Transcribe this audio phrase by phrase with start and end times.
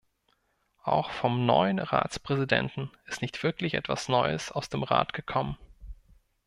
[0.81, 5.59] Auch vom neuen Ratspräsidenten ist nicht wirklich etwas Neues aus dem Rat gekommen.